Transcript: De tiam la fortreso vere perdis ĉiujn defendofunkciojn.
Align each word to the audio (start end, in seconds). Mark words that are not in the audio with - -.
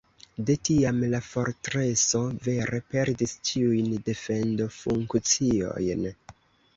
De 0.45 0.53
tiam 0.67 0.99
la 1.09 1.17
fortreso 1.25 2.21
vere 2.47 2.79
perdis 2.93 3.35
ĉiujn 3.49 3.91
defendofunkciojn. 4.07 6.03